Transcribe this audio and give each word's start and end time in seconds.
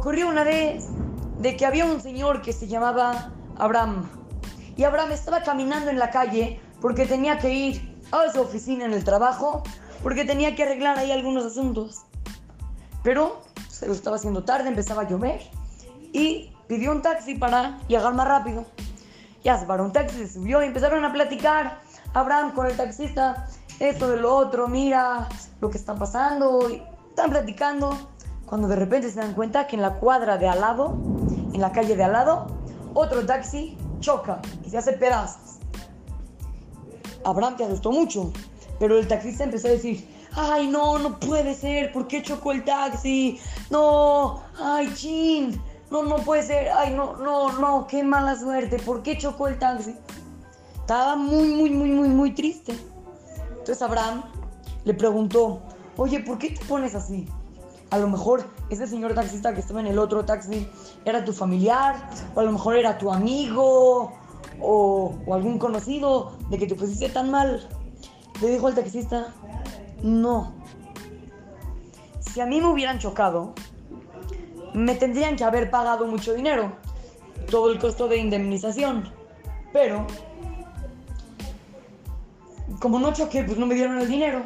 ocurrió 0.00 0.28
una 0.28 0.44
vez 0.44 0.86
de 1.40 1.58
que 1.58 1.66
había 1.66 1.84
un 1.84 2.00
señor 2.00 2.40
que 2.40 2.54
se 2.54 2.66
llamaba 2.66 3.32
Abraham. 3.58 4.08
Y 4.74 4.84
Abraham 4.84 5.12
estaba 5.12 5.42
caminando 5.42 5.90
en 5.90 5.98
la 5.98 6.10
calle 6.10 6.58
porque 6.80 7.04
tenía 7.04 7.36
que 7.36 7.52
ir 7.52 7.98
a 8.10 8.32
su 8.32 8.40
oficina 8.40 8.86
en 8.86 8.94
el 8.94 9.04
trabajo, 9.04 9.62
porque 10.02 10.24
tenía 10.24 10.56
que 10.56 10.62
arreglar 10.62 10.98
ahí 10.98 11.12
algunos 11.12 11.44
asuntos. 11.44 12.00
Pero 13.02 13.42
se 13.68 13.86
lo 13.86 13.92
estaba 13.92 14.16
haciendo 14.16 14.42
tarde, 14.42 14.70
empezaba 14.70 15.02
a 15.02 15.08
llover 15.08 15.42
y 16.14 16.50
pidió 16.66 16.92
un 16.92 17.02
taxi 17.02 17.34
para 17.34 17.78
llegar 17.86 18.14
más 18.14 18.26
rápido. 18.26 18.64
Ya 19.44 19.58
se 19.58 19.66
paró 19.66 19.84
un 19.84 19.92
taxi, 19.92 20.16
se 20.16 20.32
subió 20.32 20.62
y 20.62 20.66
empezaron 20.68 21.04
a 21.04 21.12
platicar. 21.12 21.78
Abraham 22.14 22.54
con 22.54 22.66
el 22.66 22.74
taxista, 22.74 23.48
esto 23.78 24.08
de 24.08 24.16
lo 24.16 24.34
otro, 24.34 24.66
mira 24.66 25.28
lo 25.60 25.68
que 25.68 25.76
está 25.76 25.94
pasando. 25.94 26.70
Y 26.70 26.82
están 27.10 27.28
platicando. 27.28 27.98
Cuando 28.50 28.66
de 28.66 28.74
repente 28.74 29.08
se 29.08 29.20
dan 29.20 29.34
cuenta 29.34 29.68
que 29.68 29.76
en 29.76 29.82
la 29.82 29.94
cuadra 29.94 30.36
de 30.36 30.48
al 30.48 30.60
lado, 30.60 30.98
en 31.54 31.60
la 31.60 31.70
calle 31.70 31.94
de 31.94 32.02
al 32.02 32.10
lado, 32.10 32.48
otro 32.94 33.24
taxi 33.24 33.78
choca 34.00 34.42
y 34.66 34.70
se 34.70 34.76
hace 34.76 34.94
pedazos. 34.94 35.60
Abraham 37.24 37.56
te 37.56 37.62
asustó 37.62 37.92
mucho, 37.92 38.32
pero 38.80 38.98
el 38.98 39.06
taxista 39.06 39.44
empezó 39.44 39.68
a 39.68 39.70
decir, 39.70 40.04
ay 40.32 40.66
no, 40.66 40.98
no 40.98 41.20
puede 41.20 41.54
ser, 41.54 41.92
¿por 41.92 42.08
qué 42.08 42.24
chocó 42.24 42.50
el 42.50 42.64
taxi? 42.64 43.38
No, 43.70 44.42
ay 44.60 44.92
chin, 44.96 45.62
no, 45.92 46.02
no 46.02 46.16
puede 46.16 46.42
ser, 46.42 46.70
ay 46.70 46.92
no, 46.92 47.18
no, 47.18 47.52
no, 47.52 47.86
qué 47.86 48.02
mala 48.02 48.36
suerte, 48.36 48.80
¿por 48.80 49.04
qué 49.04 49.16
chocó 49.16 49.46
el 49.46 49.60
taxi? 49.60 49.94
Estaba 50.74 51.14
muy, 51.14 51.54
muy, 51.54 51.70
muy, 51.70 51.90
muy, 51.90 52.08
muy 52.08 52.34
triste. 52.34 52.76
Entonces 53.50 53.80
Abraham 53.80 54.24
le 54.82 54.94
preguntó, 54.94 55.62
oye, 55.96 56.18
¿por 56.18 56.36
qué 56.38 56.50
te 56.50 56.64
pones 56.64 56.96
así? 56.96 57.28
A 57.90 57.98
lo 57.98 58.08
mejor 58.08 58.44
ese 58.68 58.86
señor 58.86 59.14
taxista 59.14 59.52
que 59.52 59.60
estaba 59.60 59.80
en 59.80 59.88
el 59.88 59.98
otro 59.98 60.24
taxi 60.24 60.68
era 61.04 61.24
tu 61.24 61.32
familiar, 61.32 62.08
o 62.34 62.40
a 62.40 62.44
lo 62.44 62.52
mejor 62.52 62.76
era 62.76 62.98
tu 62.98 63.12
amigo, 63.12 64.12
o, 64.60 65.14
algún 65.32 65.58
conocido 65.58 66.32
de 66.50 66.58
que 66.58 66.66
te 66.66 66.74
pusiste 66.74 67.08
tan 67.08 67.30
mal. 67.30 67.68
Le 68.40 68.48
dijo 68.48 68.68
al 68.68 68.74
taxista, 68.74 69.34
no. 70.02 70.52
Si 72.20 72.40
a 72.40 72.46
mí 72.46 72.60
me 72.60 72.68
hubieran 72.68 72.98
chocado, 72.98 73.54
me 74.72 74.94
tendrían 74.94 75.34
que 75.34 75.42
haber 75.42 75.70
pagado 75.70 76.06
mucho 76.06 76.32
dinero, 76.32 76.72
todo 77.50 77.72
el 77.72 77.78
costo 77.80 78.06
de 78.06 78.18
indemnización. 78.18 79.12
Pero, 79.72 80.06
como 82.80 83.00
no 83.00 83.12
choqué, 83.12 83.42
pues 83.42 83.58
no 83.58 83.66
me 83.66 83.74
dieron 83.74 83.98
el 83.98 84.08
dinero. 84.08 84.42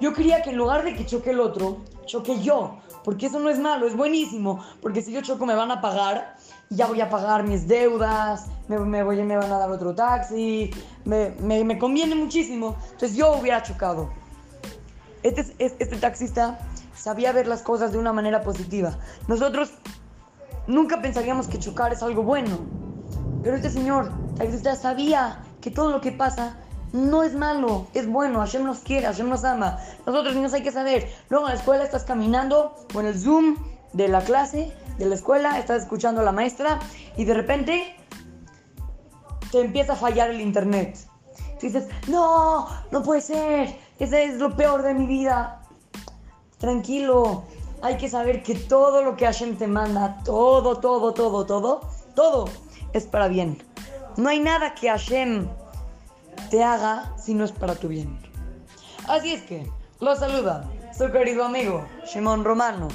Yo 0.00 0.12
quería 0.12 0.42
que 0.42 0.50
en 0.50 0.56
lugar 0.56 0.84
de 0.84 0.94
que 0.94 1.06
choque 1.06 1.30
el 1.30 1.40
otro, 1.40 1.78
choque 2.06 2.40
yo. 2.40 2.78
Porque 3.04 3.26
eso 3.26 3.38
no 3.40 3.48
es 3.48 3.58
malo, 3.58 3.86
es 3.86 3.96
buenísimo. 3.96 4.62
Porque 4.80 5.02
si 5.02 5.12
yo 5.12 5.22
choco 5.22 5.46
me 5.46 5.54
van 5.54 5.70
a 5.70 5.80
pagar 5.80 6.36
y 6.70 6.76
ya 6.76 6.86
voy 6.86 7.00
a 7.00 7.08
pagar 7.08 7.44
mis 7.44 7.66
deudas, 7.66 8.46
me, 8.68 8.78
me, 8.78 9.02
voy, 9.02 9.22
me 9.22 9.36
van 9.36 9.50
a 9.50 9.58
dar 9.58 9.70
otro 9.70 9.94
taxi, 9.94 10.70
me, 11.04 11.30
me, 11.40 11.64
me 11.64 11.78
conviene 11.78 12.14
muchísimo. 12.14 12.76
Entonces 12.92 13.16
yo 13.16 13.32
hubiera 13.32 13.62
chocado. 13.62 14.10
Este, 15.22 15.54
este, 15.58 15.96
taxista 15.96 16.58
sabía 16.94 17.32
ver 17.32 17.46
las 17.46 17.62
cosas 17.62 17.92
de 17.92 17.98
una 17.98 18.12
manera 18.12 18.42
positiva. 18.42 18.98
Nosotros 19.26 19.72
nunca 20.66 21.00
pensaríamos 21.02 21.48
que 21.48 21.58
chocar 21.58 21.92
es 21.92 22.02
algo 22.02 22.22
bueno. 22.22 22.58
Pero 23.42 23.56
este 23.56 23.70
señor 23.70 24.10
taxista 24.36 24.76
sabía 24.76 25.42
que 25.60 25.70
todo 25.70 25.90
lo 25.90 26.00
que 26.00 26.12
pasa 26.12 26.58
no 26.92 27.22
es 27.22 27.34
malo, 27.34 27.86
es 27.94 28.06
bueno, 28.08 28.40
Hashem 28.40 28.64
nos 28.64 28.78
quiere, 28.78 29.06
Hashem 29.06 29.28
nos 29.28 29.44
ama. 29.44 29.78
Nosotros 30.06 30.34
niños 30.34 30.52
hay 30.54 30.62
que 30.62 30.72
saber. 30.72 31.08
Luego 31.28 31.46
en 31.46 31.54
la 31.54 31.58
escuela 31.58 31.84
estás 31.84 32.04
caminando 32.04 32.74
o 32.94 33.00
en 33.00 33.06
el 33.06 33.18
Zoom 33.18 33.56
de 33.92 34.08
la 34.08 34.20
clase, 34.20 34.72
de 34.98 35.06
la 35.06 35.14
escuela, 35.14 35.58
estás 35.58 35.82
escuchando 35.82 36.20
a 36.20 36.24
la 36.24 36.32
maestra 36.32 36.78
y 37.16 37.24
de 37.24 37.34
repente 37.34 37.96
te 39.50 39.60
empieza 39.60 39.94
a 39.94 39.96
fallar 39.96 40.30
el 40.30 40.40
internet. 40.40 40.96
dices, 41.60 41.88
no, 42.06 42.68
no 42.90 43.02
puede 43.02 43.20
ser, 43.20 43.76
ese 43.98 44.24
es 44.24 44.38
lo 44.38 44.56
peor 44.56 44.82
de 44.82 44.94
mi 44.94 45.06
vida. 45.06 45.62
Tranquilo, 46.58 47.44
hay 47.82 47.96
que 47.96 48.08
saber 48.08 48.42
que 48.42 48.54
todo 48.54 49.02
lo 49.02 49.16
que 49.16 49.24
Hashem 49.24 49.56
te 49.56 49.66
manda, 49.66 50.20
todo, 50.24 50.78
todo, 50.78 51.14
todo, 51.14 51.46
todo, 51.46 51.80
todo 52.14 52.48
es 52.92 53.06
para 53.06 53.28
bien. 53.28 53.62
No 54.16 54.28
hay 54.28 54.40
nada 54.40 54.74
que 54.74 54.88
Hashem 54.88 55.48
te 56.50 56.62
haga 56.62 57.14
si 57.16 57.34
no 57.34 57.44
es 57.44 57.52
para 57.52 57.74
tu 57.74 57.88
bien. 57.88 58.18
Así 59.08 59.32
es 59.32 59.42
que, 59.42 59.70
lo 60.00 60.14
saluda 60.16 60.68
su 60.96 61.10
querido 61.12 61.44
amigo 61.44 61.86
Shimon 62.06 62.44
Romano 62.44 62.88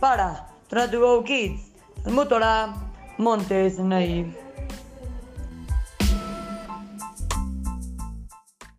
para 0.00 0.48
Try 0.68 0.90
to 0.90 1.00
Go 1.00 1.24
Kids, 1.24 1.72
Motora 2.06 2.74
Montes 3.18 3.78
Naive. 3.78 4.45